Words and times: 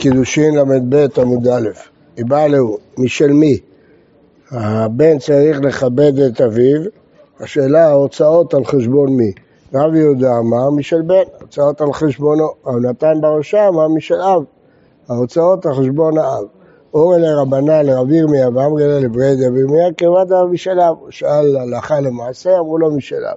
קידושין 0.00 0.54
ל"ב 0.54 1.06
עמוד 1.20 1.48
א', 1.48 1.68
היא 2.16 2.24
באה 2.26 2.48
לו, 2.48 2.76
משל 2.98 3.32
מי? 3.32 3.58
הבן 4.50 5.18
צריך 5.18 5.60
לכבד 5.60 6.18
את 6.18 6.40
אביו, 6.40 6.80
השאלה 7.40 7.88
ההוצאות 7.88 8.54
על 8.54 8.64
חשבון 8.64 9.16
מי? 9.16 9.32
רב 9.74 9.94
יהודה 9.94 10.38
אמר 10.38 10.70
משל 10.70 11.02
בן, 11.02 11.22
הוצאות 11.40 11.80
על 11.80 11.92
חשבונו, 11.92 12.48
רב 12.66 12.76
נתן 12.76 13.20
בראשה 13.20 13.68
אמר 13.68 13.88
משל 13.88 14.20
אב, 14.20 14.42
ההוצאות 15.08 15.66
על 15.66 15.74
חשבון 15.74 16.18
האב. 16.18 16.44
אורי 16.94 17.20
לרבנה 17.20 17.82
לרב 17.82 18.10
ירמיה 18.10 18.48
ואמרי 18.54 19.02
לברד 19.04 19.36
רב 19.46 19.56
ירמיה 19.56 19.92
כמעט 19.96 20.32
אב 20.32 20.46
משל 20.50 20.80
אב, 20.80 20.96
הוא 21.00 21.10
שאל 21.10 21.56
הלכה 21.56 22.00
למעשה, 22.00 22.58
אמרו 22.58 22.78
לו 22.78 22.96
משל 22.96 23.24
אב. 23.30 23.36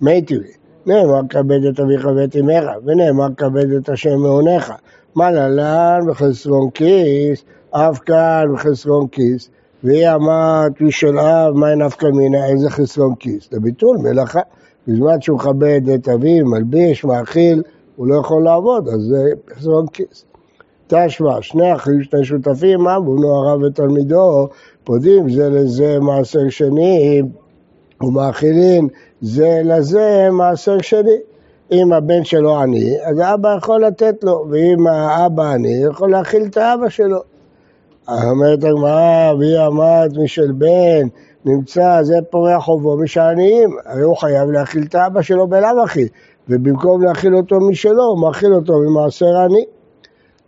מי 0.00 0.22
תראי? 0.22 0.57
נאמר 0.88 1.20
כבד 1.28 1.64
את 1.64 1.80
אביך 1.80 2.08
ואת 2.16 2.36
אמך, 2.36 2.64
ונאמר 2.84 3.26
כבד 3.36 3.72
את 3.72 3.88
השם 3.88 4.18
מעונך. 4.18 4.72
מה 5.14 5.30
ללן 5.30 6.00
בחסרון 6.08 6.70
כיס, 6.70 7.44
אף 7.70 7.98
כאן 7.98 8.44
בחסרון 8.54 9.08
כיס, 9.08 9.50
והיא 9.84 10.08
אמרת 10.08 10.80
משל 10.80 11.18
אב, 11.18 11.54
מה 11.54 11.74
נפקא 11.74 12.06
מינה, 12.06 12.46
איזה 12.46 12.70
חסרון 12.70 13.14
כיס? 13.14 13.48
זה 13.50 13.60
ביטול 13.60 13.96
מלאכה. 13.96 14.40
בזמן 14.88 15.20
שהוא 15.20 15.38
מכבד 15.38 15.88
את 15.94 16.08
אביו, 16.08 16.46
מלביש, 16.46 17.04
מאכיל, 17.04 17.62
הוא 17.96 18.06
לא 18.06 18.14
יכול 18.20 18.44
לעבוד, 18.44 18.88
אז 18.88 19.00
זה 19.00 19.24
חסרון 19.56 19.86
כיס. 19.86 20.24
תשמע, 20.86 21.42
שני 21.42 21.74
אחים, 21.74 22.02
שני 22.02 22.24
שותפים, 22.24 22.88
אמרו 22.88 23.36
הרב 23.36 23.62
ותלמידו, 23.62 24.48
פודים 24.84 25.30
זה 25.30 25.50
לזה 25.50 25.98
מעשר 26.00 26.48
שני, 26.48 27.22
ומאכילים 28.00 28.88
זה 29.20 29.60
לזה 29.64 30.28
מעשר 30.32 30.78
שני. 30.82 31.16
אם 31.72 31.92
הבן 31.92 32.24
שלו 32.24 32.58
עני, 32.58 32.96
אז 33.04 33.18
האבא 33.18 33.54
יכול 33.56 33.84
לתת 33.84 34.24
לו, 34.24 34.46
ואם 34.50 34.86
האבא 34.86 35.50
עני, 35.50 35.82
יכול 35.90 36.10
להאכיל 36.10 36.42
את 36.42 36.56
האבא 36.56 36.88
שלו. 36.88 37.20
אומרת 38.08 38.64
הגמרא, 38.64 39.32
והיא 39.38 39.66
אמרת 39.66 40.10
משל 40.24 40.52
בן, 40.52 41.08
נמצא 41.44 42.02
זה 42.02 42.14
פורע 42.30 42.60
חובו 42.60 42.96
משעניים, 42.96 43.70
הרי 43.86 44.02
הוא 44.02 44.16
חייב 44.16 44.50
להאכיל 44.50 44.82
את 44.88 44.94
האבא 44.94 45.22
שלו 45.22 45.46
בלאו 45.46 45.82
הכי, 45.84 46.08
ובמקום 46.48 47.02
להאכיל 47.02 47.36
אותו 47.36 47.60
משלו, 47.60 48.04
הוא 48.04 48.20
מאכיל 48.20 48.54
אותו 48.54 48.72
ממעשר 48.78 49.36
עני. 49.36 49.64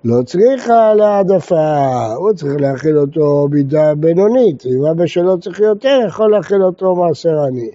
לא 0.05 0.23
צריכה 0.23 0.95
להעדפה, 0.95 2.07
הוא 2.17 2.33
צריך 2.33 2.61
להאכיל 2.61 2.99
אותו 2.99 3.49
מידה 3.51 3.95
בינונית, 3.95 4.67
אם 4.67 4.87
אבא 4.87 5.07
שלו 5.07 5.41
צריך 5.41 5.61
יותר, 5.61 5.99
יכול 6.07 6.31
להאכיל 6.31 6.63
אותו 6.63 6.95
מעשר 6.97 7.41
עני. 7.49 7.71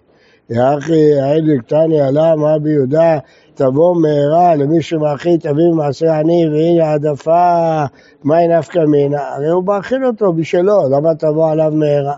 יחי 0.50 1.20
העדק 1.20 1.68
תניא 1.68 2.04
עלה 2.04 2.36
מה 2.36 2.60
ביהודה 2.60 3.18
תבוא 3.54 3.96
מהרה 3.96 4.56
למי 4.56 4.82
שמאכיל 4.82 5.38
תביא 5.38 5.72
מעשר 5.76 6.12
עני 6.12 6.46
והנה 6.50 6.86
העדפה 6.86 7.84
מהי 8.24 8.48
נפקא 8.48 8.80
מינה? 8.80 9.28
הרי 9.36 9.50
הוא 9.50 9.64
מאכיל 9.64 10.06
אותו 10.06 10.34
בשלו 10.34 10.90
למה 10.90 11.16
תבוא 11.16 11.52
עליו 11.52 11.72
מהרה? 11.76 12.16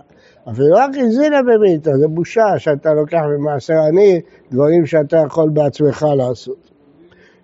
אפילו 0.50 0.76
רק 0.76 0.90
הזינה 0.96 1.42
במיתה 1.42 1.96
זה 1.96 2.08
בושה 2.08 2.58
שאתה 2.58 2.94
לוקח 2.94 3.20
ממעשר 3.38 3.78
עני 3.88 4.20
דברים 4.50 4.86
שאתה 4.86 5.16
יכול 5.16 5.48
בעצמך 5.48 6.06
לעשות 6.16 6.67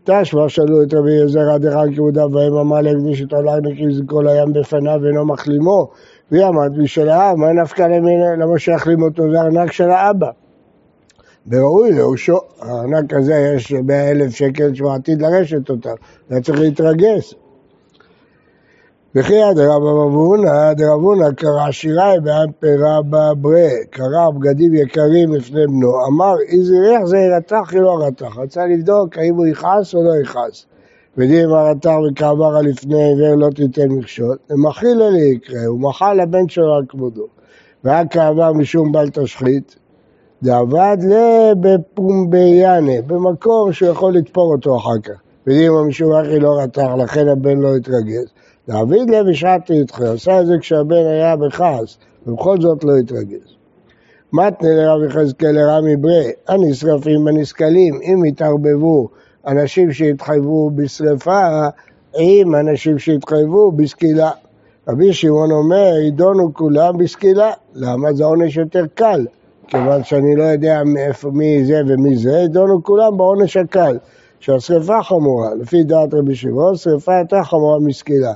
תשמע 0.04 0.48
שאלו 0.48 0.82
את 0.82 0.94
רבי 0.94 1.12
יוזר 1.12 1.50
עד 1.54 1.66
אחד 1.66 1.86
כבודיו 1.96 2.28
בהם 2.28 2.56
אמר 2.56 2.80
להקדיש 2.80 3.22
את 3.22 3.32
עולם 3.32 3.66
נקיז 3.66 4.02
כל 4.06 4.28
הים 4.28 4.52
בפניו 4.52 5.00
ואינו 5.02 5.26
מחלימו. 5.26 5.88
והיא 6.30 6.44
אמרת 6.44 6.72
בשל 6.72 7.08
האב 7.08 7.36
מה 7.36 7.52
נפקא 7.52 7.82
למינה 7.82 8.36
למה 8.38 8.58
שיחלים 8.58 9.02
אותו? 9.02 9.22
זה 9.32 9.40
ארנק 9.40 9.72
של 9.72 9.90
האבא. 9.90 10.30
וראוי 11.50 11.92
לאושו, 11.92 12.38
הארנק 12.60 13.14
הזה 13.14 13.52
יש 13.56 13.72
100 13.72 14.10
אלף 14.10 14.30
שקל 14.30 14.74
שהוא 14.74 14.92
עתיד 14.92 15.22
לרשת 15.22 15.70
אותם, 15.70 15.94
היה 16.30 16.40
צריך 16.40 16.60
להתרגש. 16.60 17.34
וכי 19.16 19.40
דרבא 19.54 19.90
אבונה, 19.90 20.74
דרבונה 20.74 21.32
קרא 21.32 21.70
שיראי 21.70 22.20
בעם 22.20 22.52
פרה 22.60 23.02
בברה, 23.02 23.68
קרא 23.90 24.30
בגדים 24.30 24.74
יקרים 24.74 25.34
לפני 25.34 25.66
בנו, 25.66 26.06
אמר 26.06 26.34
איזה 26.48 26.74
ריח 26.80 27.04
זה 27.04 27.18
ירתח 27.18 27.74
או 27.74 27.80
לא 27.80 28.06
רתח, 28.06 28.38
רצה 28.38 28.66
לבדוק 28.66 29.18
האם 29.18 29.34
הוא 29.34 29.46
יכעס 29.46 29.94
או 29.94 30.02
לא 30.02 30.22
יכעס. 30.22 30.66
ודין 31.16 31.50
הרתח 31.50 31.94
וכעברה 32.10 32.62
לפני 32.62 33.04
עיוור 33.04 33.34
לא 33.34 33.50
תיתן 33.50 33.88
מכשול, 33.88 34.36
ומחיל 34.50 35.02
אלי 35.02 35.20
יקרה, 35.20 35.64
הוא 35.66 35.80
מחל 35.80 36.14
לבן 36.22 36.48
שלו 36.48 36.74
על 36.74 36.84
כבודו. 36.88 37.26
והיה 37.84 38.06
כעבר 38.06 38.52
משום 38.52 38.92
בל 38.92 39.08
תשחית, 39.10 39.76
דעבד 40.42 40.96
לבפומביינה, 41.08 43.02
במקום 43.06 43.72
שהוא 43.72 43.88
יכול 43.88 44.14
לתפור 44.14 44.52
אותו 44.52 44.76
אחר 44.76 44.98
כך. 45.02 45.20
ואם 45.46 45.72
המשום 45.72 46.12
אחי 46.12 46.40
לא 46.40 46.58
רתח, 46.58 46.88
לכן 46.98 47.28
הבן 47.28 47.58
לא 47.58 47.76
התרגז. 47.76 48.32
דעביד 48.68 49.10
לב 49.10 49.30
בשעת 49.30 49.70
איתך, 49.70 50.00
עשה 50.00 50.40
את 50.40 50.46
זה 50.46 50.54
כשהבן 50.60 51.06
היה 51.06 51.36
בכעס, 51.36 51.98
ובכל 52.26 52.60
זאת 52.60 52.84
לא 52.84 52.96
התרגז. 52.96 53.54
מתנה 54.32 54.68
לרב 54.68 55.02
יחזקאל 55.02 55.50
לרמי 55.52 55.96
ברי, 55.96 56.32
הנשרפים 56.48 57.24
בנסכלים, 57.24 58.00
אם 58.02 58.24
יתערבבו 58.24 59.08
אנשים 59.46 59.92
שהתחייבו 59.92 60.70
בשרפה, 60.70 61.68
עם 62.18 62.54
אנשים 62.54 62.98
שהתחייבו 62.98 63.72
בסקילה. 63.72 64.30
רבי 64.88 65.12
שמעון 65.12 65.50
אומר, 65.50 65.92
ידונו 66.06 66.54
כולם 66.54 66.98
בסקילה. 66.98 67.50
למה? 67.74 68.12
זה 68.12 68.24
עונש 68.24 68.56
יותר 68.56 68.84
קל. 68.94 69.26
כיוון 69.68 70.04
שאני 70.04 70.36
לא 70.36 70.42
יודע 70.42 70.82
מאיפה, 70.84 71.30
מי 71.30 71.64
זה 71.64 71.80
ומי 71.86 72.16
זה, 72.16 72.38
ידונו 72.44 72.82
כולם 72.82 73.16
בעונש 73.16 73.56
הקל, 73.56 73.98
שהשרפה 74.40 75.02
חמורה. 75.02 75.54
לפי 75.54 75.84
דעת 75.84 76.14
רבי 76.14 76.34
שמעון, 76.34 76.76
שרפה 76.76 77.12
יותר 77.18 77.42
חמורה 77.42 77.78
מסקילה. 77.78 78.32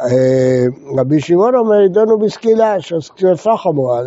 אה, 0.00 0.64
רבי 0.98 1.20
שמעון 1.20 1.54
אומר, 1.54 1.80
ידונו 1.80 2.18
בסקילה, 2.18 2.80
שהשרפה 2.80 3.56
חמורה. 3.56 4.00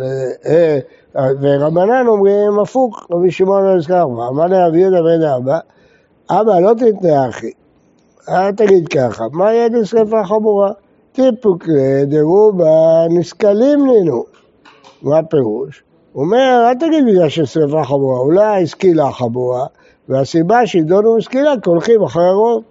אה, 0.46 0.78
אה, 1.16 1.28
ורבנן 1.40 2.06
אומרים 2.06 2.58
הפוך, 2.62 3.06
רבי 3.10 3.30
שמעון 3.30 3.64
לא 3.64 3.76
נזכר 3.76 4.06
מה, 4.06 4.28
אמר 4.28 4.46
לרבי 4.46 4.78
יהודה 4.78 5.02
בן 5.02 5.22
אבא, 5.22 5.58
אבא 6.30 6.60
לא 6.60 6.72
תתנה 6.74 7.28
אחי, 7.28 7.50
אל 8.28 8.52
תגיד 8.52 8.88
ככה, 8.88 9.24
מה 9.32 9.52
יהיה 9.52 9.68
לשרפה 9.68 10.24
חמורה? 10.24 10.70
טיפוק 11.12 11.64
דרובה 12.06 13.06
נסכלים 13.10 13.86
לנו. 13.86 14.24
מה 15.02 15.18
הפירוש? 15.18 15.82
הוא 16.12 16.24
אומר, 16.24 16.64
אל 16.68 16.74
תגיד 16.74 17.04
בגלל 17.06 17.28
ששרפה 17.28 17.84
חמורה, 17.84 18.18
אולי 18.18 18.66
סקילה 18.66 19.12
חמורה, 19.12 19.66
והסיבה 20.08 20.66
שידונו 20.66 21.16
בסקילה 21.16 21.54
כי 21.62 21.70
הולכים 21.70 22.02
אחרי 22.02 22.26
הרוב. 22.26 22.62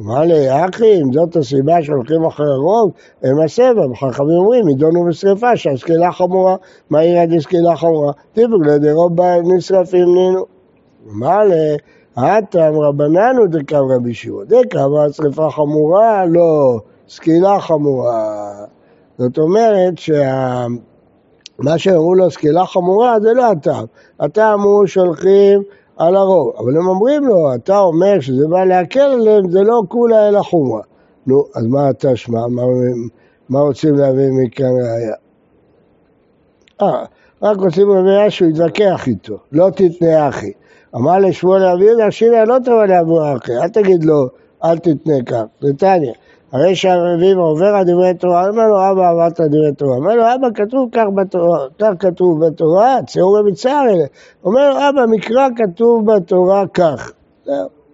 אמר 0.00 0.20
לי, 0.20 0.64
אחי, 0.64 1.02
אם 1.02 1.12
זאת 1.12 1.36
הסיבה 1.36 1.82
שהולכים 1.82 2.24
אחרי 2.24 2.46
הרוב, 2.46 2.92
הם 3.22 3.40
הסבב, 3.40 3.94
חכמים 3.94 4.38
אומרים, 4.38 4.68
ידונו 4.68 5.04
בשרפה 5.04 5.56
שהסקילה 5.56 6.12
חמורה, 6.12 6.56
מה 6.90 7.04
יהיה 7.04 7.22
עד 7.22 7.38
סקילה 7.38 7.76
חמורה? 7.76 8.12
טיפוק 8.32 8.66
לדרוב 8.66 9.20
נשרפים 9.20 10.14
נינו. 10.14 10.44
אמר 11.10 11.38
לי, 11.44 11.76
האטם 12.16 12.72
רבננו 12.74 13.46
דקב 13.46 13.82
רבי 13.96 14.14
שמעון, 14.14 14.44
דקב 14.44 15.12
שרפה 15.12 15.50
חמורה, 15.50 16.24
לא, 16.26 16.78
סקילה 17.08 17.60
חמורה. 17.60 18.52
זאת 19.18 19.38
אומרת 19.38 19.98
שה... 19.98 20.66
מה 21.58 21.78
שאמרו 21.78 22.14
לו 22.14 22.30
סקילה 22.30 22.66
חמורה 22.66 23.20
זה 23.20 23.32
לא 23.32 23.50
הטעם. 23.50 23.84
הטעם 24.20 24.60
הוא 24.60 24.86
שולחים 24.86 25.62
על 25.98 26.16
הרוב. 26.16 26.52
אבל 26.58 26.76
הם 26.76 26.88
אומרים 26.88 27.24
לו, 27.24 27.54
אתה 27.54 27.78
אומר 27.78 28.20
שזה 28.20 28.48
בא 28.48 28.64
להקל 28.64 29.00
עליהם, 29.00 29.50
זה 29.50 29.62
לא 29.62 29.82
כולה 29.88 30.28
אלא 30.28 30.42
חומרה. 30.42 30.82
נו, 31.26 31.44
אז 31.54 31.66
מה 31.66 31.90
אתה 31.90 32.16
שמע? 32.16 32.46
מה, 32.46 32.62
מה 33.48 33.60
רוצים 33.60 33.94
להביא 33.94 34.28
מכאן 34.32 34.66
ראייה? 34.66 35.14
אה, 36.82 37.04
רק 37.42 37.56
רוצים 37.56 37.88
להביא 37.88 38.10
ראייה 38.10 38.30
שהוא 38.30 38.48
יתווכח 38.48 39.06
איתו, 39.06 39.38
לא 39.52 39.70
תתנה 39.70 40.28
אחי. 40.28 40.52
אמר 40.94 41.18
לשמואל 41.18 41.64
אבי 41.64 41.84
יהודה, 41.84 42.10
שירה 42.10 42.44
לא 42.44 42.56
טובה 42.64 42.86
לאבו 42.86 43.36
אחי, 43.36 43.52
אל 43.52 43.68
תגיד 43.68 44.04
לו, 44.04 44.28
אל 44.64 44.78
תתנה 44.78 45.22
כך. 45.26 45.42
נתניה. 45.62 46.12
הרי 46.52 46.76
שהרביב 46.76 47.38
עובר 47.38 47.66
על 47.66 47.84
דברי 47.84 48.14
תורה, 48.14 48.48
אומר 48.48 48.66
לו 48.66 48.90
אבא 48.90 49.10
עברת 49.10 49.40
דברי 49.40 49.72
תורה, 49.76 49.96
אומר 49.96 50.14
לו 50.14 50.22
אבא 50.34 50.48
כתוב 50.54 50.88
כך 50.92 51.04
בתורה, 51.14 51.66
כך 51.78 51.90
כתוב 51.98 52.46
בתורה, 52.46 52.98
ציור 53.06 53.38
במצער 53.38 53.84
אלה, 53.88 54.04
אומר 54.44 54.70
לו 54.70 54.76
אבא 54.88 55.06
מקרא 55.06 55.48
כתוב 55.56 56.12
בתורה 56.12 56.66
כך, 56.66 57.12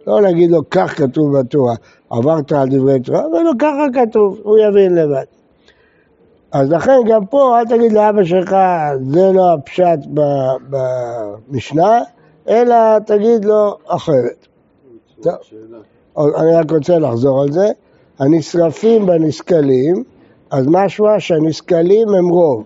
לא 0.06 0.22
להגיד 0.22 0.50
לו 0.50 0.70
כך 0.70 0.94
כתוב 0.96 1.38
בתורה, 1.38 1.74
עברת 2.10 2.52
על 2.52 2.68
דברי 2.68 3.00
תורה, 3.00 3.24
אומר 3.24 3.42
לו 3.42 3.52
ככה 3.58 3.86
כתוב, 3.92 4.40
הוא 4.42 4.58
יבין 4.58 4.94
לבד. 4.94 5.24
אז 6.52 6.70
לכן 6.70 7.00
גם 7.06 7.26
פה 7.26 7.58
אל 7.58 7.64
תגיד 7.64 7.92
לאבא 7.92 8.24
שלך 8.24 8.56
זה 9.10 9.32
לא 9.32 9.52
הפשט 9.52 9.98
במשנה, 10.70 12.00
אלא 12.48 12.98
תגיד 12.98 13.44
לו 13.44 13.76
אחרת. 13.86 14.46
טוב. 15.22 15.34
אני 16.16 16.54
רק 16.54 16.70
רוצה 16.70 16.98
לחזור 16.98 17.42
על 17.42 17.52
זה. 17.52 17.68
הנשרפים 18.18 19.06
בנסכלים, 19.06 20.04
אז 20.50 20.66
משמע 20.68 21.20
שהנסכלים 21.20 22.08
הם 22.08 22.28
רוב. 22.28 22.64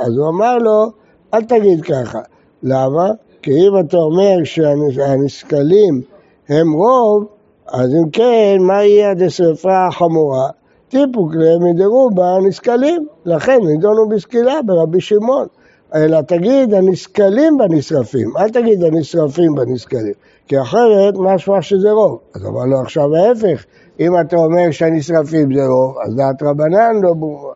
אז 0.00 0.18
הוא 0.18 0.28
אמר 0.28 0.58
לו, 0.58 0.86
אל 1.34 1.44
תגיד 1.44 1.82
ככה. 1.82 2.18
למה? 2.62 3.10
כי 3.42 3.50
אם 3.50 3.80
אתה 3.80 3.96
אומר 3.96 4.44
שהנסכלים 4.44 6.00
הם 6.48 6.72
רוב, 6.72 7.24
אז 7.66 7.94
אם 7.94 8.10
כן, 8.10 8.56
מה 8.60 8.84
יהיה 8.84 9.10
עד 9.10 9.22
השרפה 9.22 9.86
החמורה? 9.86 10.48
טיפוק 10.88 11.34
להם 11.34 11.64
מדרובה 11.64 12.38
נסקלים, 12.48 13.06
לכן 13.24 13.58
נידונו 13.66 14.08
בסקילה 14.08 14.62
ברבי 14.66 15.00
שמעון. 15.00 15.46
אלא 15.94 16.20
תגיד 16.20 16.74
הנסקלים 16.74 17.58
בנשרפים, 17.58 18.36
אל 18.36 18.48
תגיד 18.48 18.84
הנשרפים 18.84 19.54
בנסקלים, 19.54 20.12
כי 20.46 20.60
אחרת 20.60 21.14
משמע 21.18 21.62
שזה 21.62 21.90
רוב. 21.90 22.18
אז 22.34 22.46
אמר 22.46 22.64
לו 22.64 22.80
עכשיו 22.80 23.16
ההפך, 23.16 23.64
אם 24.00 24.20
אתה 24.20 24.36
אומר 24.36 24.70
שהנשרפים 24.70 25.54
זה 25.54 25.66
רוב, 25.66 25.98
אז 25.98 26.16
דעת 26.16 26.42
רבנן 26.42 27.00
לא 27.02 27.12
ברורה. 27.12 27.54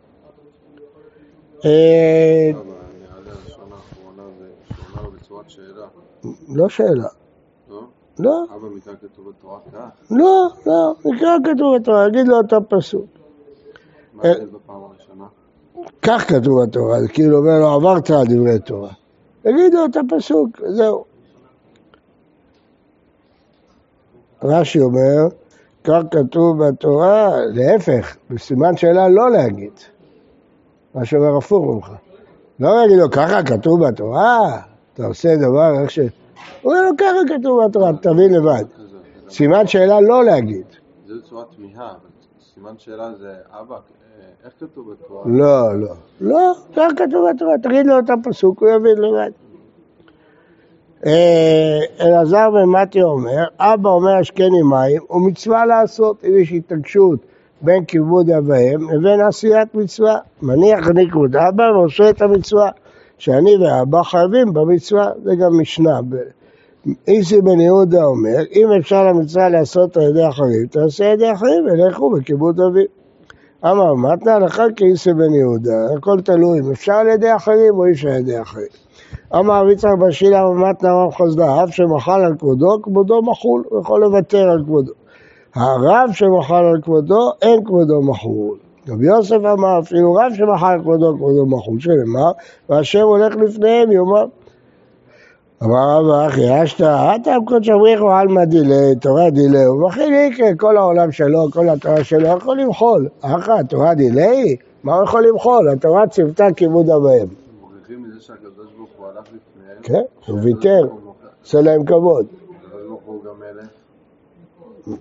אה, 1.65 2.50
לא 6.49 6.69
שאלה. 6.69 7.09
לא? 7.69 7.83
לא. 8.19 8.44
אבא 8.56 8.69
מקרא 8.69 8.94
כתוב 8.94 9.29
בתורה 9.29 9.59
כך? 9.73 9.79
לא, 10.11 10.49
לא, 10.67 10.94
מקרא 11.05 11.37
כתוב 11.44 11.77
בתורה, 11.77 12.09
יגיד 12.09 12.29
לו 12.29 12.37
אותו 12.37 12.56
פסוק. 12.69 13.06
מה 14.12 14.23
ההבדל 14.23 14.47
בפעם 14.47 14.83
הראשונה? 14.83 15.25
כך 16.03 16.29
כתוב 16.29 16.62
בתורה, 16.62 17.00
זה 17.00 17.09
כאילו 17.09 17.38
אומר 17.38 17.59
לו 17.59 17.69
עברת 17.69 18.11
על 18.11 18.27
דברי 18.29 18.59
תורה. 18.59 18.93
תגיד 19.43 19.75
לו 19.75 19.85
את 19.85 19.97
הפסוק, 19.97 20.49
זהו. 20.69 21.05
רש"י 24.43 24.81
אומר, 24.81 25.29
כך 25.84 26.02
כתוב 26.11 26.64
בתורה, 26.64 27.31
להפך, 27.46 28.17
בסימן 28.31 28.76
שאלה 28.76 29.08
לא 29.08 29.31
להגיד. 29.31 29.73
מה 30.94 31.05
שאומר 31.05 31.37
הפוך 31.37 31.64
ממך. 31.67 31.90
לא 32.61 32.76
להגיד 32.76 32.99
לו, 32.99 33.11
ככה 33.11 33.43
כתוב 33.43 33.87
בתורה? 33.88 34.61
אתה 34.94 35.06
עושה 35.06 35.37
דבר 35.37 35.82
איך 35.82 35.90
ש... 35.90 35.99
הוא 35.99 36.73
אומר 36.73 36.82
לו, 36.82 36.90
ככה 36.99 37.37
כתוב 37.38 37.64
בתורה, 37.64 37.93
תבין 38.02 38.34
לבד. 38.34 38.64
סימן 39.29 39.67
שאלה 39.67 40.00
לא 40.00 40.25
להגיד. 40.25 40.67
זה 41.06 41.14
צורת 41.23 41.46
תמיהה, 41.56 41.90
אבל 41.90 42.11
סימן 42.55 42.78
שאלה 42.78 43.14
זה 43.14 43.35
אבא, 43.50 43.75
אה, 43.75 43.81
איך 44.44 44.52
כתוב 44.61 44.93
בתורה? 44.93 45.23
לא, 45.26 45.81
לא. 45.81 45.94
לא, 46.20 46.52
כך 46.76 46.93
כתוב 46.96 47.31
בתורה, 47.31 47.55
תגיד 47.62 47.87
לו 47.87 47.99
את 47.99 48.11
הפסוק, 48.11 48.62
הוא 48.62 48.69
יבין 48.69 48.99
לבד. 48.99 49.31
אה, 51.06 51.81
אלעזר 52.00 52.50
בן 52.50 52.64
מתי 52.64 53.02
אומר, 53.02 53.44
אבא 53.58 53.88
אומר 53.88 54.16
השקני 54.20 54.62
מים, 54.62 55.02
ומצווה 55.10 55.66
לעשות, 55.66 56.25
אם 56.25 56.38
יש 56.38 56.52
התעקשות 56.52 57.19
בין 57.62 57.84
כיבוד 57.84 58.31
אב 58.31 58.49
ואם 58.49 58.90
לבין 58.90 59.20
עשיית 59.20 59.75
מצווה. 59.75 60.19
מניח 60.43 60.88
אני 60.88 61.10
כבוד 61.10 61.37
אבא 61.37 61.62
ועושה 61.62 62.10
את 62.10 62.22
המצווה, 62.22 62.70
שאני 63.19 63.56
ואבא 63.56 64.02
חייבים 64.02 64.52
במצווה, 64.52 65.10
זה 65.25 65.31
גם 65.34 65.60
משנה. 65.60 66.00
איסי 67.08 67.40
בן 67.40 67.60
יהודה 67.60 68.04
אומר, 68.04 68.38
אם 68.52 68.69
אפשר 68.81 69.06
למצווה 69.06 69.49
לעשות 69.49 69.96
על 69.96 70.02
ידי 70.02 70.28
אחרים, 70.28 70.66
תעשה 70.70 71.06
על 71.06 71.12
ידי 71.12 71.32
אחרים 71.32 71.64
ולכו 71.64 72.10
בכיבוד 72.10 72.60
אביו. 72.60 72.84
אמר 73.64 73.94
מתנה 73.94 74.38
לך 74.38 74.62
כאיסי 74.76 75.12
בן 75.12 75.34
יהודה, 75.34 75.94
הכל 75.96 76.20
תלוי 76.25 76.60
אם 76.60 76.70
אפשר 76.70 76.93
על 76.93 77.08
ידי 77.08 77.37
אחרים 77.37 77.75
או 77.75 77.84
אי 77.84 77.93
אפשר 77.93 78.08
על 78.08 78.20
ידי 78.20 78.40
אחרים. 78.40 78.92
אמר 79.35 79.62
רבי 79.62 79.73
יצחק 79.73 79.91
בר 79.99 80.11
שילה 80.11 80.49
ומתנה 80.49 80.93
רב 80.93 81.14
חסדה, 81.14 81.64
אף 81.64 81.70
שמחל 81.70 82.20
על 82.20 82.35
כבודו, 82.38 82.82
כבודו 82.82 83.23
מחול, 83.23 83.62
הוא 83.69 83.81
יכול 83.81 84.00
לוותר 84.00 84.50
על 84.50 84.62
כבודו. 84.64 84.93
הרב 85.55 86.11
שמחל 86.12 86.64
על 86.64 86.81
כבודו, 86.82 87.31
אין 87.43 87.64
כבודו 87.64 88.03
מחול. 88.03 88.59
רבי 88.88 89.06
יוסף 89.06 89.37
אמר, 89.37 89.79
אפילו 89.79 90.14
רב 90.14 90.32
שמחל 90.35 90.73
על 90.73 90.81
כבודו, 90.81 91.17
כבודו 91.17 91.47
מחול, 91.47 91.81
שנאמר, 91.81 92.31
והשם 92.69 93.03
הולך 93.03 93.37
לפניהם 93.37 93.93
יאמר. 93.93 94.25
אמר 95.64 96.00
רב 96.00 96.29
אחי, 96.29 96.62
אשתא, 96.62 97.17
אתה 97.17 97.35
קודש 97.44 97.69
אבריחו 97.69 98.11
עלמא 98.11 98.44
דילי, 98.44 98.94
תורה 99.00 99.25
ומכין 99.73 100.14
יקרה, 100.14 100.49
כל 100.59 100.76
העולם 100.76 101.12
שלו, 101.12 101.50
כל 101.53 101.69
התורה 101.69 102.05
שלו, 102.05 102.29
יכול 102.29 102.61
למחול. 102.61 103.09
אחא, 103.20 103.62
תורה 103.69 103.94
דילי? 103.94 104.56
מה 104.85 104.94
הוא 104.94 105.05
יכול 105.05 105.26
למחול? 105.26 105.69
התורה 105.69 106.06
ציוותה 106.06 106.47
כיבוד 106.56 106.91
אביהם. 106.91 107.29
מוכיחים 107.61 108.03
מזה 108.03 108.20
שהקדוש 108.20 108.73
ברוך 108.76 108.91
הוא 108.99 109.06
הלך 109.06 109.25
לפניהם? 109.25 109.71
כן, 109.82 110.02
הוא 110.26 110.38
ויתר, 110.43 110.88
עושה 111.43 111.61
להם 111.61 111.84
כבוד. 111.84 112.26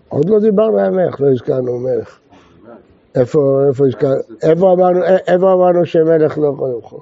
עוד 0.09 0.29
לא 0.29 0.39
דיברנו 0.39 0.79
על 0.79 0.89
מלך, 0.89 1.21
לא 1.21 1.31
הזכרנו 1.31 1.79
מלך. 1.79 2.19
איפה, 3.15 3.39
אמרנו, 4.73 4.99
אמרנו 5.53 5.85
שמלך 5.85 6.37
לא 6.37 6.47
יכול 6.47 6.69
למחול? 6.69 6.99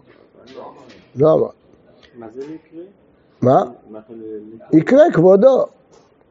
לא 1.16 1.34
אמר. 1.34 1.48
מה 2.18 2.28
זה 2.34 2.42
מקרה? 2.42 2.84
מה? 3.42 3.64
יקרה 4.74 5.04
כבודו, 5.14 5.66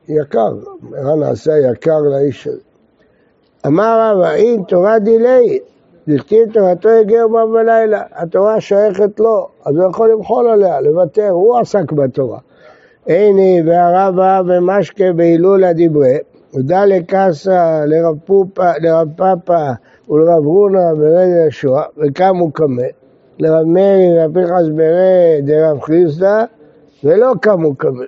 יקר, 0.09 0.53
מה 0.81 1.15
נעשה 1.15 1.53
יקר 1.73 1.99
לאיש 1.99 2.47
הזה. 2.47 2.61
אמר 3.67 4.13
רבא, 4.13 4.35
אם 4.35 4.63
תורה 4.69 4.99
דילי, 4.99 5.59
דכתיב 6.09 6.53
תורתו 6.53 6.89
יגיע 6.89 7.19
יומם 7.19 7.51
ולילה, 7.55 8.03
התורה 8.13 8.61
שייכת 8.61 9.21
לו, 9.21 9.49
אז 9.65 9.77
הוא 9.77 9.91
יכול 9.91 10.11
למחול 10.11 10.49
עליה, 10.49 10.81
לוותר, 10.81 11.29
הוא 11.29 11.59
עסק 11.59 11.93
בתורה. 11.93 12.39
הנה 13.07 13.71
והרבה 13.71 14.41
ומשקה 14.47 15.13
בהילולה 15.17 15.73
דיברי, 15.73 16.19
ודא 16.55 16.85
לקסא 16.85 17.85
לרב 17.87 18.19
פופה, 18.25 18.71
לרב 18.81 19.09
פאפה 19.17 19.71
ולרב 20.09 20.47
רונה 20.47 20.95
ברד 20.95 21.29
יהושע, 21.43 21.81
וקמו 21.99 22.53
קמא, 22.53 22.83
לרב 23.39 23.67
מאיר 23.67 24.21
ורב 24.21 24.35
פנחס 24.35 24.69
ברד 24.77 25.45
דרב 25.47 25.81
חיסדא, 25.81 26.45
ולא 27.05 27.33
קמו 27.41 27.75
קמא. 27.75 28.05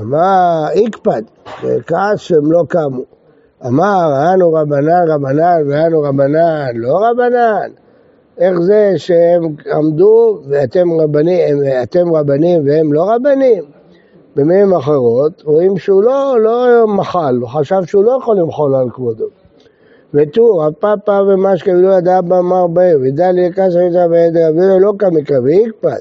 אמר 0.00 0.66
איקפד, 0.72 1.22
וכעס 1.64 2.20
שהם 2.20 2.52
לא 2.52 2.64
קמו. 2.68 3.17
אמר, 3.66 4.32
אנו 4.34 4.52
רבנן 4.52 5.08
רבנן 5.08 5.62
ואנו 5.68 6.00
רבנן 6.00 6.70
לא 6.74 6.98
רבנן. 7.10 7.70
איך 8.38 8.60
זה 8.60 8.92
שהם 8.96 9.42
עמדו 9.74 10.38
ואתם 10.48 11.00
רבנים, 11.00 11.58
אתם 11.82 12.14
רבנים 12.14 12.66
והם 12.66 12.92
לא 12.92 13.14
רבנים? 13.14 13.64
במילים 14.36 14.74
אחרות, 14.74 15.42
רואים 15.44 15.78
שהוא 15.78 16.02
לא, 16.02 16.36
לא 16.40 16.86
מחל, 16.86 17.38
הוא 17.40 17.48
חשב 17.48 17.84
שהוא 17.86 18.04
לא 18.04 18.18
יכול 18.22 18.36
למחול 18.36 18.74
על 18.74 18.90
כבודו. 18.90 19.26
ותו, 20.14 20.66
הפאפה 20.66 21.20
ומשקה 21.22 21.70
ולא 21.70 21.94
ידע 21.94 22.20
במר 22.20 22.66
בעיר, 22.66 22.98
וידע 23.00 23.32
לי 23.32 23.48
לקסר 23.48 23.80
ידע 23.80 24.08
בעדר 24.08 24.48
אבינו 24.48 24.78
לא 24.78 24.92
כמקרא, 24.98 25.38
ויקפד. 25.40 26.00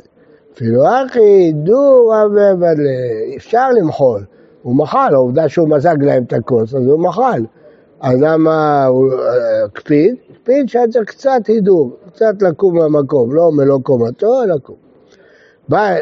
אפילו 0.53 0.83
אחי, 0.88 1.51
דו 1.53 2.07
רב 2.07 2.31
ובדלה, 2.31 3.36
אפשר 3.38 3.71
למחול. 3.71 4.24
הוא 4.67 4.75
מחל, 4.75 5.09
העובדה 5.13 5.49
שהוא 5.49 5.69
מזג 5.69 6.03
להם 6.03 6.23
את 6.23 6.33
הכוס, 6.33 6.75
אז 6.75 6.87
הוא 6.87 6.99
מחל. 6.99 7.45
אז 8.01 8.21
למה 8.21 8.85
הוא 8.85 9.11
אה, 9.11 9.63
הקפיד? 9.65 10.15
הקפיד 10.31 10.69
שהיה 10.69 10.88
צריך 10.88 11.09
קצת 11.09 11.41
הידור, 11.47 11.91
קצת 12.13 12.41
לקום 12.41 12.77
מהמקום, 12.77 13.33
לא 13.33 13.51
מלוא 13.51 13.79
קומתו, 13.83 14.41
לקום. 14.55 14.75
בא- 15.69 15.95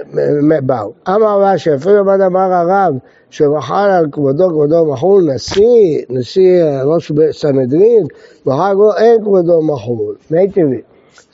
באו. 0.64 0.94
אמר 1.08 1.42
רש"י, 1.44 1.76
אפילו 1.76 2.06
מה 2.06 2.16
אמר 2.26 2.54
הרב, 2.54 2.94
שמחל 3.30 3.90
על 3.92 4.08
כבודו, 4.12 4.50
כבודו 4.50 4.86
מחול, 4.86 5.34
נשיא, 5.34 6.02
נשיא 6.10 6.64
ראש 6.84 7.12
סנהדרין, 7.32 8.06
מחל 8.46 8.76
אין 8.98 9.22
כבודו 9.22 9.62
מחול. 9.62 10.16
מי 10.32 10.52
טבעי. 10.52 10.82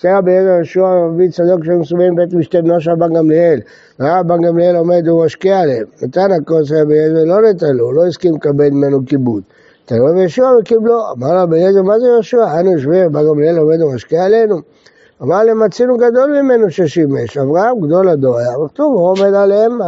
רבי 0.05 0.31
אליעזר 0.31 0.49
יהושע 0.49 0.79
ורבי 0.79 1.29
צדוק 1.29 1.63
שהיו 1.63 1.79
מסובים 1.79 2.15
בבית 2.15 2.33
משתה 2.33 2.61
בנו 2.61 2.81
של 2.81 2.95
בן 2.95 3.13
גמליאל. 3.13 3.59
הרב 3.99 4.27
בן 4.27 4.41
גמליאל 4.41 4.75
עומד 4.75 5.07
ומשקיע 5.07 5.59
עליהם. 5.59 5.85
נתן 6.01 6.31
הכוס 6.31 6.71
רבי 6.71 6.99
אליעזר, 6.99 7.71
לא 7.71 7.83
הוא 7.83 7.93
לא 7.93 8.05
הסכים 8.05 8.35
לקבל 8.35 8.69
ממנו 8.69 8.99
כיבוד. 9.05 9.43
נתן 9.83 9.95
רבי 10.01 10.19
יהושע 10.19 10.45
וקיבלו. 10.59 11.01
אמר 11.17 11.37
רבי 11.37 11.55
אליעזר, 11.55 11.81
מה 11.81 11.99
זה 11.99 12.07
יהושע? 12.07 12.59
אנו 12.59 12.71
יושבים, 12.71 13.11
בן 13.11 13.27
גמליאל 13.27 13.57
עומד 13.57 13.81
ומשקיע 13.81 14.25
עלינו. 14.25 14.59
אמר 15.21 15.43
להם, 15.43 15.63
מצינו 15.63 15.97
גדול 15.97 16.41
ממנו 16.41 16.71
ששימש. 16.71 17.37
אברהם 17.37 17.79
גדול 17.79 18.09
הדור 18.09 18.37
היה, 18.37 18.59
וכתוב, 18.59 18.93
הוא 18.93 19.09
עומד 19.09 19.33
עליהם. 19.33 19.79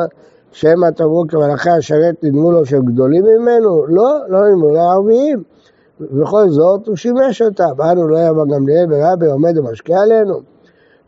שמא 0.51 0.89
תבואו 0.95 1.27
כמלאכי 1.27 1.69
השרת 1.69 2.15
נדמו 2.23 2.51
לו 2.51 2.65
שהם 2.65 2.85
גדולים 2.85 3.23
ממנו? 3.23 3.87
לא, 3.87 4.19
לא 4.27 4.47
נדמו 4.47 4.69
לו 4.69 4.79
ערביים. 4.79 5.43
ובכל 6.01 6.49
זאת 6.49 6.87
הוא 6.87 6.95
שימש 6.95 7.41
אותם. 7.41 7.81
אנו 7.91 8.07
לא 8.07 8.17
היה 8.17 8.31
גמליאל 8.33 8.85
ורבי 8.89 9.27
עומד 9.27 9.57
ומשקיע 9.57 9.99
עלינו. 10.01 10.39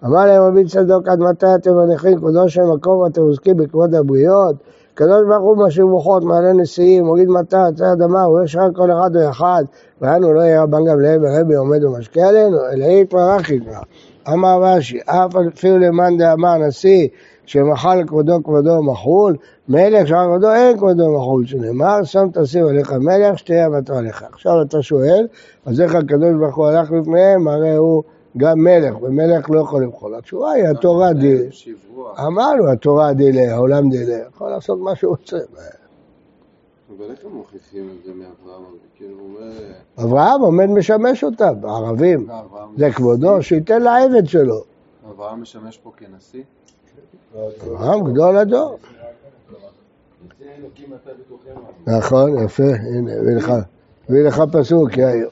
אמר 0.06 0.25
להם 0.25 0.44
רבי 0.44 0.65
צדוק 0.65 1.08
עד 1.08 1.20
מתי 1.20 1.56
אתם 1.56 1.75
מניחים 1.75 2.20
של 2.48 2.62
מקום 2.62 3.00
ואתם 3.00 3.22
עוסקים 3.22 3.58
בכבוד 3.58 3.96
הבריות? 3.96 4.56
הקדוש 4.94 5.24
ברוך 5.27 5.44
הוא 5.44 5.68
משאיר 5.68 5.86
רוחות, 5.86 6.24
מעלה 6.24 6.54
נשיאים, 6.54 7.06
מוריד 7.06 7.30
מטר, 7.30 7.65
יוצא 7.68 7.92
אדמה, 7.94 8.24
הוא 8.24 8.44
יש 8.44 8.56
רק 8.56 8.75
כל 8.75 8.92
אחד 8.92 9.10
ואחד, 9.13 9.63
ואנו 10.01 10.34
לא 10.34 10.42
יהיה 10.42 10.63
רבן 10.63 10.86
גמליאל 10.86 11.20
ורבי 11.22 11.56
עומד 11.56 11.84
ומשקיע 11.84 12.27
עלינו, 12.27 12.58
אלא 12.74 12.86
יתברך 12.86 13.50
יקרא. 13.50 13.80
אמר 14.34 14.63
רש"י, 14.63 15.00
אף 15.06 15.36
אפילו 15.54 15.77
למאן 15.77 16.18
דאמר 16.18 16.58
נשיא, 16.58 17.08
שמחל 17.46 18.04
כבודו 18.08 18.44
כבודו 18.44 18.84
מחול, 18.84 19.36
מלך 19.70 20.08
שעל 20.08 20.25
כבודו 20.28 20.52
אין 20.54 20.78
כבודו 20.78 21.18
מחול, 21.18 21.46
שנאמר, 21.46 22.04
שם 22.04 22.28
תשים 22.34 22.68
עליך 22.68 22.92
מלך, 22.94 23.40
שתהיה 23.40 23.64
אהבתו 23.64 23.94
עליך. 23.94 24.24
עכשיו 24.34 24.62
אתה 24.62 24.82
שואל, 24.82 25.28
אז 25.66 25.82
איך 25.82 25.96
הקדוש 25.96 26.34
ברוך 26.40 26.56
הוא 26.56 26.66
הלך 26.68 26.92
לפניהם, 26.92 27.48
הרי 27.48 27.75
הוא 27.75 28.04
גם 28.38 28.60
מלך, 28.60 29.02
ומלך 29.02 29.50
לא 29.50 29.60
יכול 29.60 29.84
למחול. 29.84 30.16
התשובה 30.16 30.52
היא, 30.52 30.68
התורה 30.68 31.14
די... 31.14 31.52
שיברוח. 31.52 32.20
אמרנו, 32.20 32.68
התורה 32.72 33.14
דילה, 33.14 33.54
העולם 33.56 33.90
דילה, 33.90 34.18
יכול 34.30 34.50
לעשות 34.50 34.80
מה 34.80 34.96
שהוא 34.96 35.10
רוצה. 35.10 35.38
אבל 35.38 37.06
איך 37.12 37.20
הם 37.25 37.32
מוכיחים 37.32 37.90
את 38.00 38.06
זה 38.06 38.12
מאברהם? 38.12 38.64
כאילו, 38.96 39.18
הוא 39.20 39.28
אומר... 39.36 39.52
אברהם 40.04 40.42
עומד 40.42 40.66
משמש 40.66 41.24
אותם, 41.24 41.54
הערבים. 41.64 42.20
ואברהם- 42.30 42.70
זה 42.78 42.92
כבודו, 42.92 43.44
שייתן 43.44 43.82
לעבד 43.82 44.28
שלו. 44.28 44.62
אברהם 45.12 45.42
משמש 45.42 45.78
פה 45.84 45.92
כנשיא? 45.98 46.44
אברהם 47.64 48.04
גדול 48.04 48.38
הדור. 48.38 48.78
נכון, 51.88 52.44
יפה, 52.44 52.64
הנה, 52.64 53.12
הביא 54.10 54.22
לך, 54.22 54.44
פסוק, 54.52 54.98
יאיר. 54.98 55.30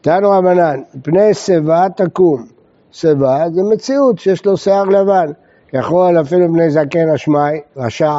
תנו 0.00 0.30
רבנן, 0.30 0.80
פני 1.02 1.34
שיבה 1.34 1.86
תקום. 1.96 2.46
שיבה 2.92 3.44
זה 3.54 3.62
מציאות 3.62 4.18
שיש 4.18 4.46
לו 4.46 4.56
שיער 4.56 4.84
לבן. 4.84 5.32
יכול 5.72 6.20
אפילו 6.20 6.52
בני 6.52 6.70
זקן 6.70 7.08
השמאי, 7.10 7.60
רשע. 7.76 8.18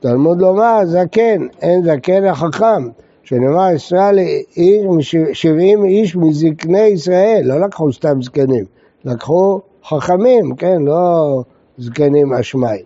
תלמוד 0.00 0.40
לומר, 0.40 0.80
זקן, 0.84 1.46
אין 1.62 1.84
זקן 1.84 2.24
החכם. 2.24 2.88
שנאמר 3.28 3.70
ישראל 3.74 4.18
איש, 4.56 5.16
שבעים 5.32 5.84
איש 5.84 6.16
מזקני 6.16 6.80
ישראל, 6.80 7.40
לא 7.44 7.60
לקחו 7.60 7.92
סתם 7.92 8.22
זקנים, 8.22 8.64
לקחו 9.04 9.60
חכמים, 9.84 10.56
כן, 10.56 10.82
לא 10.82 11.42
זקנים 11.78 12.32
השמאי. 12.32 12.82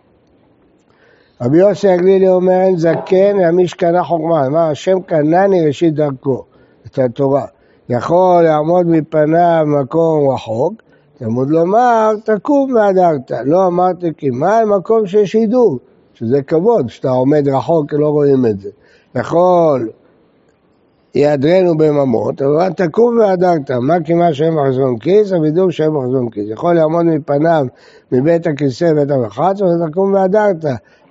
רבי 1.40 1.58
יוסי 1.58 1.88
הגלילי 1.88 2.28
אומר, 2.28 2.61
אין 2.61 2.76
זקן 2.76 3.37
למי 3.37 3.68
שקנה 3.68 4.04
חוכמה, 4.04 4.46
אמר 4.46 4.61
השם 4.61 5.00
קנני 5.00 5.66
ראשית 5.66 5.94
דרכו, 5.94 6.44
את 6.87 6.99
התורה. 6.99 7.46
יכול 7.88 8.42
לעמוד 8.42 8.87
מפניו 8.87 9.64
מקום 9.66 10.30
רחוק, 10.30 10.75
תלמוד 11.18 11.50
לומר, 11.50 12.11
תקום 12.25 12.75
והדרת. 12.75 13.30
לא 13.44 13.66
אמרתי 13.66 14.06
כי 14.16 14.30
מה 14.30 14.56
על 14.56 14.64
מקום 14.64 15.06
שיש 15.06 15.32
הידור, 15.32 15.78
שזה 16.14 16.42
כבוד, 16.42 16.88
שאתה 16.88 17.11
עומד 17.11 17.49
רחוק 17.49 17.92
לא 17.92 18.08
רואים 18.08 18.46
את 18.46 18.61
זה. 18.61 18.70
יכול 19.14 19.90
יעדרנו 21.14 21.76
בממות, 21.76 22.42
אבל 22.42 22.73
תקום 22.73 23.19
והדרת, 23.19 23.71
מה 23.71 23.95
כמעט 24.04 24.35
שאין 24.35 24.54
בחזון 24.57 24.99
כיס, 24.99 25.33
הבידור 25.33 25.71
שאין 25.71 25.90
בחזון 25.90 26.31
כיס. 26.31 26.45
יכול 26.49 26.75
לעמוד 26.75 27.04
מפניו 27.04 27.64
מבית 28.12 28.47
הכיסא 28.47 28.88
ובית 28.92 29.11
המרחץ, 29.11 29.61
ותקום 29.62 30.14
והדרת. 30.14 30.64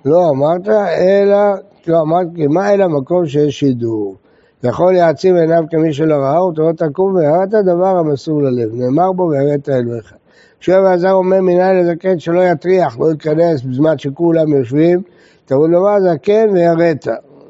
לא 0.04 0.30
אמרת, 0.30 0.68
אלא, 0.98 1.38
לא 1.86 2.00
אמרת 2.00 2.26
כי 2.34 2.46
מה 2.46 2.72
אלא 2.72 2.88
מקום 2.88 3.26
שיש 3.26 3.60
שידור. 3.60 4.16
יכול 4.64 4.92
להעצים 4.92 5.36
עיניו 5.36 5.62
כמי 5.70 5.92
שלא 5.92 6.14
ראה 6.14 6.38
אותו, 6.38 6.62
לא 6.62 6.72
תקום 6.72 7.14
והראת 7.14 7.48
דבר 7.48 7.98
המסור 7.98 8.42
ללב. 8.42 8.74
נאמר 8.74 9.12
בו 9.12 9.22
והראית 9.22 9.68
אלוהיך. 9.68 10.12
שואל 10.60 10.78
אלעזר 10.78 11.12
אומר 11.12 11.40
מנין 11.40 11.76
לזקן 11.76 12.18
שלא 12.18 12.40
יטריח, 12.40 12.98
לא 12.98 13.10
ייכנס 13.10 13.62
בזמן 13.62 13.98
שכולם 13.98 14.52
יושבים, 14.52 15.02
תראו 15.44 15.68
לומר 15.68 16.00
זקן 16.00 16.50
ויראת. 16.52 17.06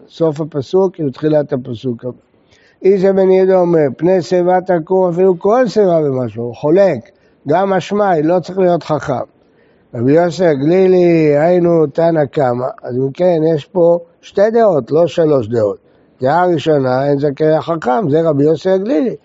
סוף 0.08 0.40
הפסוק 0.40 1.00
עם 1.00 1.10
תחילת 1.10 1.52
הפסוק 1.52 2.04
הבא. 2.04 2.31
איש 2.84 3.04
בן 3.04 3.30
יהודה 3.30 3.56
אומר, 3.56 3.86
פני 3.96 4.22
שיבה 4.22 4.58
תקום 4.60 5.10
אפילו 5.10 5.38
כל 5.38 5.66
שיבה 5.66 6.00
במשהו, 6.00 6.54
חולק, 6.54 7.10
גם 7.48 7.72
השמאי, 7.72 8.22
לא 8.22 8.40
צריך 8.40 8.58
להיות 8.58 8.82
חכם. 8.82 9.14
רבי 9.94 10.12
יוסף 10.12 10.52
גלילי, 10.60 11.36
היינו 11.38 11.86
תנא 11.86 12.24
קמא, 12.24 12.66
אז 12.82 12.96
אם 12.96 13.10
כן, 13.14 13.40
יש 13.54 13.64
פה 13.64 13.98
שתי 14.20 14.50
דעות, 14.52 14.90
לא 14.90 15.06
שלוש 15.06 15.48
דעות. 15.48 15.78
דעה 16.20 16.46
ראשונה, 16.46 17.08
אין 17.08 17.18
זכאי 17.18 17.52
החכם, 17.52 18.10
זה 18.10 18.22
רבי 18.22 18.44
יוסף 18.44 18.76
גלילי. 18.84 19.16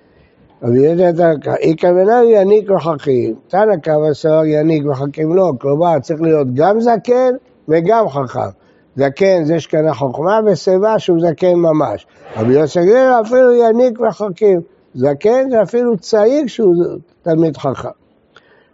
רבי 0.63 0.79
יוסף 0.79 1.17
תנא 1.17 1.55
איכא 1.55 1.91
יניק 2.23 2.71
וחכים, 2.71 3.35
תנא 3.47 3.75
קמא 3.83 4.13
סבר 4.13 4.45
יניק 4.45 4.85
וחכים 4.85 5.35
לא, 5.35 5.51
כלומר 5.61 5.99
צריך 5.99 6.21
להיות 6.21 6.47
גם 6.53 6.79
זקן 6.79 7.31
וגם 7.67 8.09
חכם. 8.09 8.66
זקן 8.98 9.44
זה 9.44 9.60
שקנה 9.60 9.94
חוכמה 9.94 10.39
ושיבה 10.46 11.00
שהוא 11.00 11.20
זקן 11.20 11.54
ממש. 11.54 12.08
רבי 12.36 12.54
יוסף 12.54 12.82
גלילי 12.82 13.22
אפילו 13.22 13.54
יניק 13.54 14.00
וחכים, 14.00 14.62
זקן 14.96 15.50
זה 15.50 15.62
אפילו 15.62 15.98
צעיר 15.98 16.48
שהוא 16.48 16.75
תלמיד 17.22 17.58
חכם. 17.58 17.89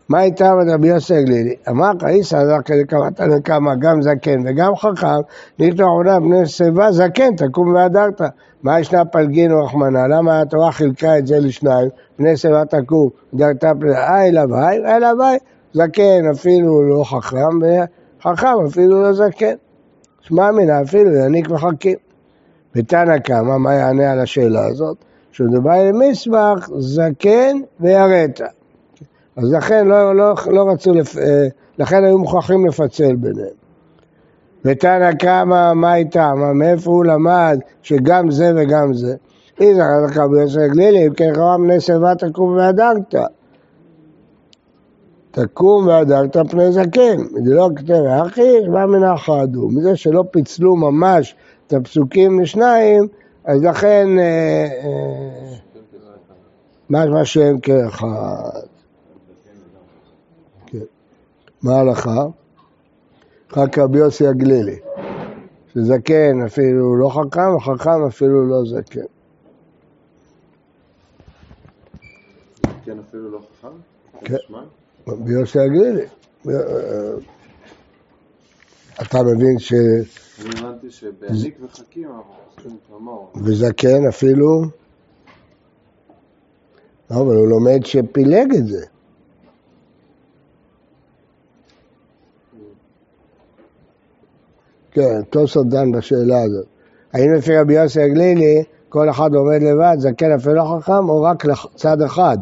מה 0.09 0.27
את 0.27 0.41
רבי 0.41 0.87
יוסף 0.87 1.15
גלילי? 1.25 1.55
אמר 1.69 1.91
כאיסא 1.99 2.45
זכי 2.45 2.85
קראת 2.87 3.19
לכמה 3.19 3.75
גם 3.75 4.01
זקן 4.01 4.39
וגם 4.45 4.75
חכם, 4.75 5.21
נכתוב 5.59 5.85
עונה 5.85 6.19
בני 6.19 6.45
שיבה 6.45 6.91
זקן 6.91 7.35
תקום 7.35 7.73
והדרת. 7.73 8.21
מה 8.63 8.79
ישנה 8.79 9.05
פלגין 9.05 9.53
ורחמנה? 9.53 10.07
למה 10.07 10.41
התורה 10.41 10.71
חילקה 10.71 11.17
את 11.17 11.27
זה 11.27 11.39
לשניים? 11.39 11.89
בני 12.19 12.37
שיבה 12.37 12.65
תקום, 12.65 13.09
דרתה 13.33 13.71
פני 13.79 13.95
אה 13.95 14.27
אליו 14.27 14.55
היי, 14.55 14.95
אליו 14.95 15.15
היי, 15.23 15.37
זקן 15.73 16.29
אפילו 16.31 16.83
לא 16.83 17.03
חכם 17.03 17.59
וחכם 18.19 18.65
אפילו 18.67 19.03
לא 19.03 19.13
זקן. 19.13 19.55
שמע 20.23 20.51
מינה 20.51 20.81
אפילו 20.81 21.15
יניק 21.15 21.51
וחכים. 21.51 21.97
ותנא 22.75 23.17
קמא, 23.17 23.57
מה 23.57 23.73
יענה 23.73 24.11
על 24.11 24.19
השאלה 24.19 24.65
הזאת? 24.65 24.97
כשמדובר 25.31 25.71
על 25.71 25.91
מסמך, 25.91 26.69
זקן 26.77 27.57
ויראת. 27.79 28.41
אז 29.35 29.53
לכן 29.53 29.87
לא, 29.87 30.15
לא, 30.15 30.33
לא 30.47 30.69
רצו, 30.71 30.93
לפ... 30.93 31.17
אה, 31.17 31.47
לכן 31.77 32.03
היו 32.03 32.17
מוכרחים 32.17 32.65
לפצל 32.65 33.15
ביניהם. 33.15 33.55
ותנא 34.65 35.11
קמא, 35.11 35.73
מה 35.73 35.95
איתם? 35.95 36.35
מאיפה 36.55 36.91
הוא 36.91 37.05
למד 37.05 37.59
שגם 37.81 38.31
זה 38.31 38.51
וגם 38.55 38.93
זה? 38.93 39.15
אם 39.61 39.73
זכר 39.73 40.05
לך 40.05 40.17
ביוסף 40.31 40.73
גלילי, 40.73 41.07
אם 41.07 41.13
כן 41.13 41.31
חרם 41.35 41.63
בני 41.63 41.79
שיבה 41.79 42.15
תקום 42.15 42.57
והדרת. 42.57 43.15
תקום 45.33 45.87
והדרת 45.87 46.37
פני 46.51 46.71
זקן. 46.71 47.17
זה 47.43 47.53
לא 47.53 47.69
כתב 47.75 48.03
אחי, 48.25 48.67
מה 48.67 48.85
מן 48.85 49.03
אחדו. 49.03 49.67
מזה 49.69 49.95
שלא 49.95 50.23
פיצלו 50.31 50.75
ממש 50.75 51.35
את 51.67 51.73
הפסוקים 51.73 52.39
לשניים, 52.39 53.07
אז 53.45 53.63
לכן 53.63 54.07
אה, 54.19 54.67
אה, 54.83 55.55
משמע 56.89 57.25
שהם 57.25 57.59
כאחד. 57.59 58.67
כן. 60.65 60.77
מה 61.61 61.75
ההלכה? 61.75 62.25
רק 63.57 63.77
רבי 63.77 63.97
יוסי 63.97 64.27
הגלילי, 64.27 64.79
שזקן 65.73 66.41
אפילו 66.45 66.95
לא 66.95 67.09
חכם, 67.09 67.55
וחכם 67.55 68.05
אפילו 68.07 68.47
לא 68.47 68.65
זקן. 68.65 69.01
כן, 72.85 72.97
אפילו 73.09 73.31
לא 73.31 73.39
חכם? 73.39 73.75
כן. 74.25 74.35
רבי 75.07 75.33
יוסי 75.33 75.59
הגלילי. 75.59 76.05
אה, 76.49 76.53
אתה 79.01 79.23
מבין 79.23 79.59
ש... 79.59 79.73
אני 79.73 80.49
הבנתי 80.59 80.91
שבעניק 80.91 81.57
וחכים 81.61 82.07
אנחנו 82.07 82.33
צריכים 82.53 82.77
כמוהו. 82.87 83.27
וזקן 83.45 84.07
אפילו... 84.09 84.61
לא, 87.11 87.15
אבל 87.15 87.35
הוא 87.35 87.47
לומד 87.47 87.85
שפילג 87.85 88.55
את 88.57 88.67
זה. 88.67 88.85
כן, 94.91 95.23
תוספות 95.29 95.69
דן 95.69 95.91
בשאלה 95.91 96.41
הזאת. 96.43 96.65
האם 97.13 97.33
לפי 97.33 97.57
רבי 97.57 97.73
יוסי 97.73 98.01
הגלילי, 98.01 98.63
כל 98.89 99.09
אחד 99.09 99.33
עומד 99.33 99.61
לבד, 99.61 99.95
זקן 99.99 100.31
אפילו 100.31 100.55
לא 100.55 100.77
חכם, 100.79 101.09
או 101.09 101.21
רק 101.21 101.45
לצד 101.45 102.01
אחד? 102.01 102.37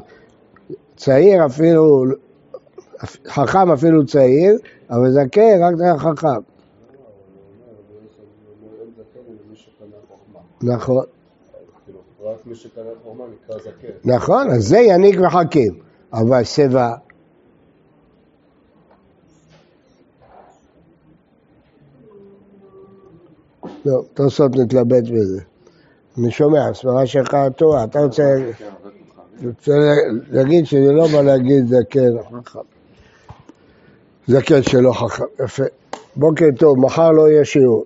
צעיר 0.95 1.45
אפילו, 1.45 2.05
חכם 3.27 3.71
אפילו 3.71 4.05
צעיר, 4.05 4.57
אבל 4.89 5.11
זקן 5.11 5.63
רק 5.63 5.75
דרך 5.75 6.01
חכם. 6.01 6.41
נכון. 10.63 11.05
נכון, 14.05 14.49
אז 14.49 14.63
זה 14.63 14.77
יניק 14.77 15.19
וחכים. 15.19 15.79
אבל 16.13 16.43
שיבה, 16.43 16.95
לא, 23.85 24.03
תוספות 24.13 24.51
נתלבט 24.55 25.03
בזה. 25.03 25.41
אני 26.17 26.31
שומע, 26.31 26.73
סברה 26.73 27.05
שלך 27.05 27.37
טועה, 27.55 27.83
אתה 27.83 27.99
רוצה 27.99 28.23
כן. 28.57 28.67
רוצה 29.47 29.71
להגיד 30.31 30.65
שזה 30.65 30.91
לא 30.91 31.07
בא 31.07 31.21
להגיד 31.21 31.67
זקן 31.67 32.23
חכם. 32.43 32.70
זקן 34.31 34.63
שלא 34.63 34.91
חכם, 34.93 35.23
יפה. 35.43 35.63
בוקר 36.15 36.45
טוב, 36.57 36.79
מחר 36.79 37.11
לא 37.11 37.29
יהיה 37.29 37.45
שיעור. 37.45 37.85